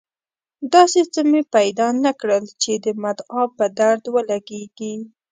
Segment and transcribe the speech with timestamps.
[0.73, 4.93] داسې څه مې پیدا نه کړل چې د مدعا په درد ولګېږي.